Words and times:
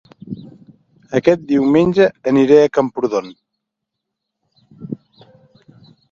Aquest 1.17 1.41
diumenge 1.51 2.07
aniré 2.31 2.57
a 2.61 2.71
Camprodon 2.77 3.29